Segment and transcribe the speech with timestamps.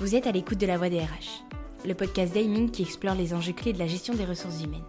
[0.00, 1.44] Vous êtes à l'écoute de la voix des RH,
[1.84, 4.86] le podcast d'Aiming qui explore les enjeux clés de la gestion des ressources humaines.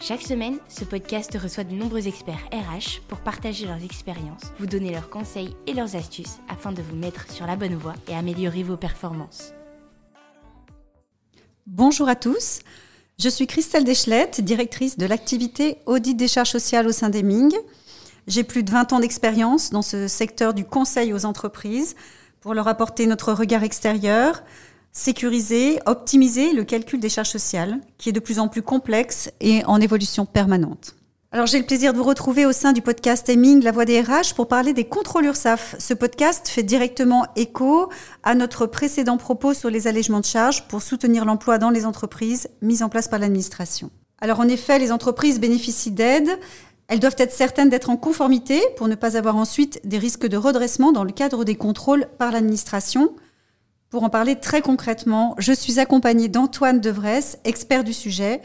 [0.00, 4.92] Chaque semaine, ce podcast reçoit de nombreux experts RH pour partager leurs expériences, vous donner
[4.92, 8.62] leurs conseils et leurs astuces afin de vous mettre sur la bonne voie et améliorer
[8.62, 9.52] vos performances.
[11.66, 12.60] Bonjour à tous,
[13.18, 17.54] je suis Christelle Deschlette, directrice de l'activité audit des charges sociales au sein d'Aiming.
[18.26, 21.94] J'ai plus de 20 ans d'expérience dans ce secteur du conseil aux entreprises
[22.46, 24.44] pour leur apporter notre regard extérieur,
[24.92, 29.64] sécuriser, optimiser le calcul des charges sociales, qui est de plus en plus complexe et
[29.64, 30.94] en évolution permanente.
[31.32, 34.00] Alors j'ai le plaisir de vous retrouver au sein du podcast Aiming La Voix des
[34.00, 35.74] RH pour parler des contrôles URSAF.
[35.80, 37.90] Ce podcast fait directement écho
[38.22, 42.48] à notre précédent propos sur les allègements de charges pour soutenir l'emploi dans les entreprises
[42.62, 43.90] mis en place par l'administration.
[44.20, 46.38] Alors en effet, les entreprises bénéficient d'aides
[46.88, 50.36] elles doivent être certaines d'être en conformité pour ne pas avoir ensuite des risques de
[50.36, 53.12] redressement dans le cadre des contrôles par l'administration.
[53.90, 58.40] Pour en parler très concrètement, je suis accompagnée d'Antoine Devresse, expert du sujet.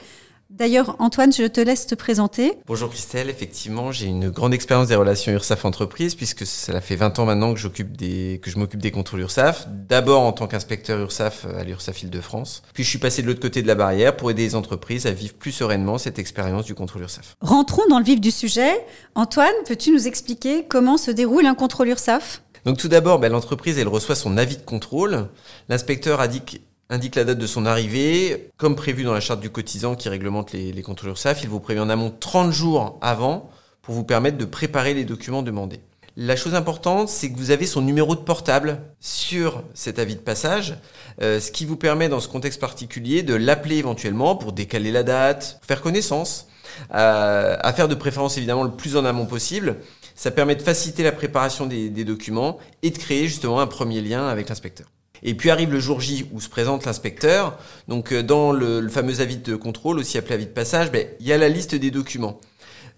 [0.52, 2.54] D'ailleurs, Antoine, je te laisse te présenter.
[2.68, 7.20] Bonjour Christelle, effectivement, j'ai une grande expérience des relations URSAF entreprise puisque cela fait 20
[7.20, 9.68] ans maintenant que j'occupe des, que je m'occupe des contrôles URSAF.
[9.70, 12.64] D'abord en tant qu'inspecteur URSAF à l'URSAF Île-de-France.
[12.74, 15.12] Puis je suis passé de l'autre côté de la barrière pour aider les entreprises à
[15.12, 17.38] vivre plus sereinement cette expérience du contrôle URSAF.
[17.40, 18.74] Rentrons dans le vif du sujet.
[19.16, 22.44] Antoine, peux-tu nous expliquer comment se déroule un contrôle URSAF?
[22.66, 25.30] Donc tout d'abord, ben, l'entreprise elle reçoit son avis de contrôle.
[25.70, 28.52] L'inspecteur indique indique la date de son arrivée.
[28.58, 30.84] Comme prévu dans la charte du cotisant qui réglemente les, les
[31.16, 33.50] SAF, il vous prévient en amont 30 jours avant
[33.82, 35.80] pour vous permettre de préparer les documents demandés.
[36.18, 40.20] La chose importante, c'est que vous avez son numéro de portable sur cet avis de
[40.20, 40.76] passage,
[41.22, 45.04] euh, ce qui vous permet dans ce contexte particulier de l'appeler éventuellement pour décaler la
[45.04, 46.48] date, faire connaissance,
[46.94, 49.78] euh, à faire de préférence évidemment le plus en amont possible.
[50.14, 54.02] Ça permet de faciliter la préparation des, des documents et de créer justement un premier
[54.02, 54.88] lien avec l'inspecteur.
[55.24, 57.58] Et puis arrive le jour J où se présente l'inspecteur.
[57.88, 61.28] Donc euh, dans le, fameux avis de contrôle, aussi appelé avis de passage, ben, il
[61.28, 62.40] y a la liste des documents.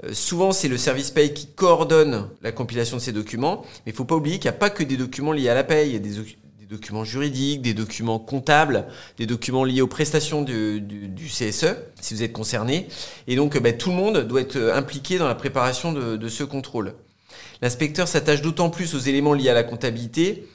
[0.03, 3.95] Euh, souvent, c'est le service paye qui coordonne la compilation de ces documents, mais il
[3.95, 5.93] faut pas oublier qu'il n'y a pas que des documents liés à la paye, il
[5.93, 6.35] y a des,
[6.69, 10.81] documents juridiques, des documents comptables, des documents liés aux prestations du,
[11.27, 12.87] CSE, si vous êtes concerné.
[13.27, 16.43] Et donc, ben, tout le monde doit être impliqué dans la préparation de, de ce
[16.43, 16.95] contrôle.
[17.61, 20.47] L'inspecteur s'attache d'autant plus aux éléments liés à la comptabilité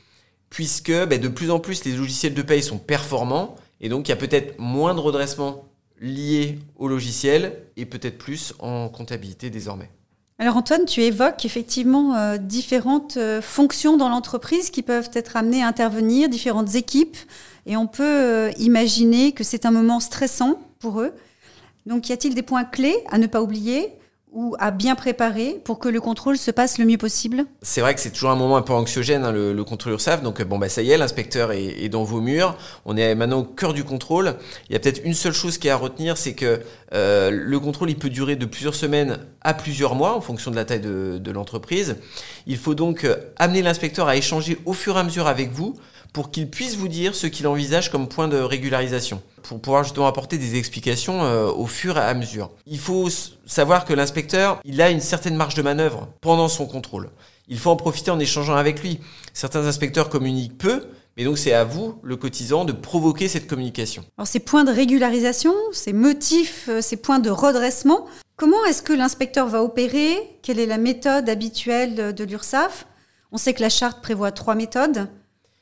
[0.51, 4.11] puisque ben, de plus en plus les logiciels de paye sont performants et donc il
[4.11, 5.65] y a peut-être moins de redressement
[6.01, 9.91] lié au logiciel et peut-être plus en comptabilité désormais.
[10.41, 15.65] Alors Antoine, tu évoques effectivement euh, différentes euh, fonctions dans l'entreprise qui peuvent être amenées
[15.65, 17.17] à intervenir, différentes équipes,
[17.67, 21.13] et on peut euh, imaginer que c'est un moment stressant pour eux.
[21.87, 23.98] Donc y a-t-il des points clés à ne pas oublier?
[24.33, 27.95] Ou à bien préparer pour que le contrôle se passe le mieux possible C'est vrai
[27.95, 30.23] que c'est toujours un moment un peu anxiogène, hein, le, contrôle URSAF.
[30.23, 32.57] Donc, bon, bah, ça y est, l'inspecteur est, dans vos murs.
[32.85, 34.35] On est maintenant au cœur du contrôle.
[34.69, 36.61] Il y a peut-être une seule chose qui est à retenir, c'est que
[36.95, 40.57] euh, le contrôle, il peut durer de plusieurs semaines à plusieurs mois en fonction de
[40.57, 41.97] la taille de, l'entreprise.
[42.47, 45.77] Il faut donc euh, amener l'inspecteur à échanger au fur et à mesure avec vous
[46.13, 50.07] pour qu'il puisse vous dire ce qu'il envisage comme point de régularisation, pour pouvoir justement
[50.07, 52.51] apporter des explications euh, au fur et à mesure.
[52.67, 53.09] Il faut
[53.47, 57.11] savoir que l'inspecteur, il a une certaine marge de manœuvre pendant son contrôle.
[57.49, 59.01] Il faut en profiter en échangeant avec lui.
[59.33, 64.05] Certains inspecteurs communiquent peu, mais donc c'est à vous, le cotisant, de provoquer cette communication.
[64.17, 68.07] Alors ces points de régularisation, ces motifs, euh, ces points de redressement,
[68.39, 70.17] comment est-ce que l'inspecteur va opérer?
[70.43, 72.87] Quelle est la méthode habituelle de l'URSSAF?
[73.33, 75.09] On sait que la charte prévoit trois méthodes.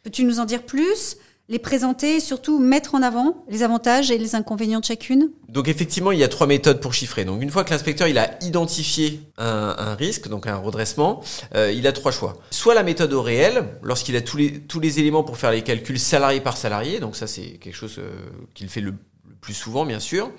[0.04, 1.16] Peux-tu nous en dire plus?
[1.48, 5.30] Les présenter et surtout mettre en avant les avantages et les inconvénients de chacune?
[5.48, 7.24] Donc effectivement, il y a trois méthodes pour chiffrer.
[7.24, 11.22] Donc une fois que l'inspecteur a identifié un, risque, donc un redressement,
[11.54, 12.36] euh, il a trois choix.
[12.50, 15.62] Soit la méthode au réel, lorsqu'il a tous les, tous les éléments pour faire les
[15.62, 18.10] calculs salarié par salarié, donc ça c'est quelque chose euh,
[18.54, 18.94] qu'il fait le,
[19.40, 20.30] plus souvent bien sûr.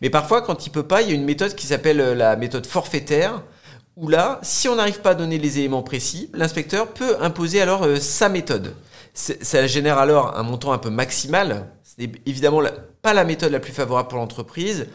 [0.00, 2.36] Mais parfois quand il peut pas, il y a une méthode qui s'appelle euh, la
[2.36, 3.42] méthode forfaitaire,
[3.96, 7.86] où là, si on n'arrive pas à donner les éléments précis, l'inspecteur peut imposer alors
[8.00, 8.74] sa méthode
[9.14, 11.68] ça génère alors un montant un peu maximal.
[11.82, 12.62] Ce n'est évidemment
[13.02, 14.86] pas la méthode la plus favorable pour l'entreprise,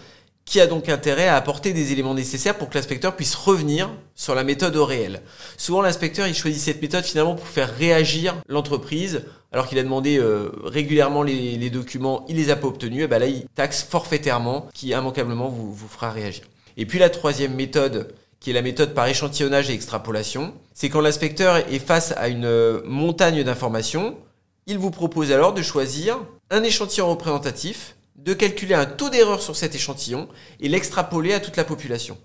[0.48, 4.34] qui a donc intérêt à apporter des éléments nécessaires pour que l'inspecteur puisse revenir sur
[4.34, 5.22] la méthode au réel.
[5.58, 10.18] Souvent, l'inspecteur, il choisit cette méthode finalement pour faire réagir l'entreprise, alors qu'il a demandé
[10.18, 14.70] euh, régulièrement les, documents, il les a pas obtenus, et ben là, il taxe forfaitairement,
[14.74, 16.46] qui immanquablement vous, vous fera réagir.
[16.78, 20.54] Et puis la troisième méthode, qui est la méthode par échantillonnage et extrapolation.
[20.74, 24.16] C'est quand l'inspecteur est face à une euh, montagne d'informations,
[24.66, 26.20] il vous propose alors de choisir
[26.52, 27.97] un échantillon représentatif,
[28.28, 30.28] de calculer un taux d'erreur sur cet échantillon
[30.60, 32.18] et l'extrapoler à toute la population.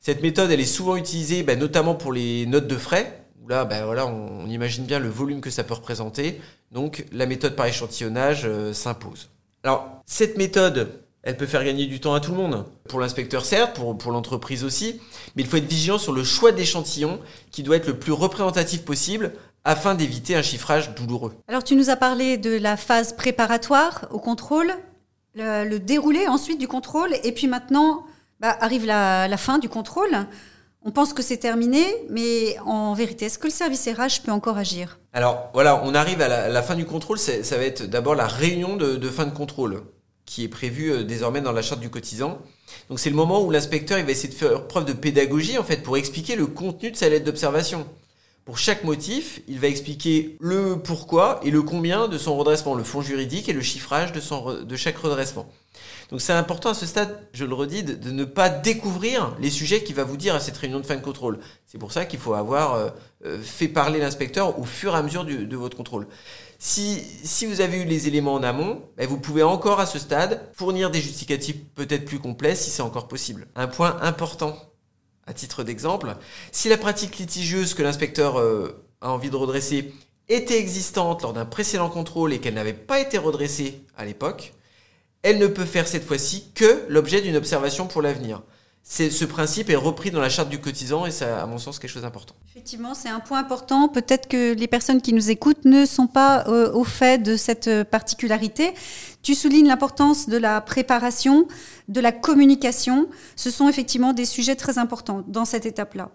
[0.00, 4.06] Cette méthode, elle est souvent utilisée bah, notamment pour les notes de frais, là, voilà,
[4.06, 6.40] on, imagine bien le volume que ça peut représenter.
[6.72, 9.30] Donc la méthode par échantillonnage euh, s'impose.
[9.62, 12.64] Alors cette méthode, elle peut faire gagner du temps à tout le monde.
[12.88, 15.00] Pour l'inspecteur certes, pour, pour l'entreprise aussi,
[15.36, 17.20] mais il faut être vigilant sur le choix d'échantillons
[17.52, 21.34] qui doit être le plus représentatif possible afin d'éviter un chiffrage douloureux.
[21.46, 24.72] Alors tu nous as parlé de la phase préparatoire au contrôle,
[25.34, 28.04] le, déroulé ensuite du contrôle, et puis maintenant
[28.40, 30.26] bah, arrive la, fin du contrôle.
[30.82, 34.56] On pense que c'est terminé, mais en vérité, est-ce que le service RH peut encore
[34.56, 34.98] agir?
[35.12, 37.18] Alors voilà, on arrive à la, fin du contrôle.
[37.18, 39.82] Ça va être d'abord la réunion de, fin de contrôle
[40.24, 42.38] qui est prévue euh, désormais dans la charte du cotisant.
[42.88, 45.78] Donc c'est le moment où l'inspecteur va essayer de faire preuve de pédagogie en fait
[45.78, 47.84] pour expliquer le contenu de sa lettre d'observation.
[48.44, 52.84] Pour chaque motif, il va expliquer le pourquoi et le combien de son redressement, le
[52.84, 55.46] fond juridique et le chiffrage de chaque redressement.
[56.10, 59.84] Donc c'est important à ce stade, je le redis, de, ne pas découvrir les sujets
[59.84, 61.38] qu'il va vous dire à cette réunion de fin de contrôle.
[61.66, 62.90] C'est pour ça qu'il faut avoir euh,
[63.24, 66.08] euh, fait parler l'inspecteur au fur et à mesure de votre contrôle.
[66.58, 69.98] Si, si, vous avez eu les éléments en amont, ben, vous pouvez encore à ce
[69.98, 73.46] stade fournir des justificatifs peut-être plus complets si c'est encore possible.
[73.54, 74.56] Un point important,
[75.30, 76.16] à titre d'exemple,
[76.50, 79.94] si la pratique litigieuse que l'inspecteur euh, a envie de redresser
[80.28, 84.54] était existante lors d'un précédent contrôle et qu'elle n'avait pas été redressée à l'époque,
[85.22, 88.42] elle ne peut faire cette fois-ci que l'objet d'une observation pour l'avenir.
[88.82, 91.90] Ce principe est repris dans la charte du cotisant et c'est à mon sens quelque
[91.90, 92.34] chose d'important.
[92.50, 93.88] Effectivement, c'est un point important.
[93.88, 97.68] Peut-être que les personnes qui nous écoutent ne sont pas euh, au fait de cette
[97.68, 98.74] euh, particularité.
[99.22, 101.46] Tu soulignes l'importance de la préparation,
[101.88, 103.08] de la communication.
[103.36, 106.10] Ce sont effectivement des sujets très importants dans cette étape-là.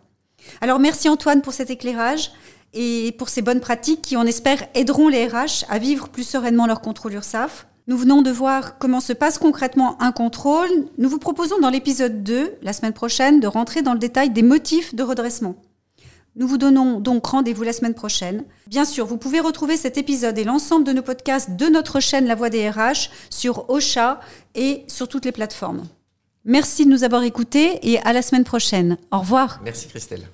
[0.60, 2.32] Alors merci Antoine pour cet éclairage
[2.74, 6.68] et pour ces bonnes pratiques qui, on espère, aideront les RH à vivre plus sereinement
[6.68, 7.68] leur contrôle URSAF.
[7.88, 10.70] Nous venons de voir comment se passe concrètement un contrôle.
[10.98, 14.42] Nous vous proposons dans l'épisode 2, la semaine prochaine, de rentrer dans le détail des
[14.42, 15.56] motifs de redressement.
[16.36, 18.44] Nous vous donnons donc rendez-vous la semaine prochaine.
[18.68, 22.26] Bien sûr, vous pouvez retrouver cet épisode et l'ensemble de nos podcasts de notre chaîne
[22.26, 24.20] La Voix des RH sur Ocha
[24.56, 25.84] et sur toutes les plateformes.
[26.44, 28.98] Merci de nous avoir écoutés et à la semaine prochaine.
[29.12, 29.62] Au revoir.
[29.64, 30.28] Merci Christelle.